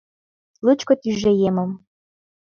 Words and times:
—Лучко 0.65 0.93
тӱже-емым... 1.01 1.71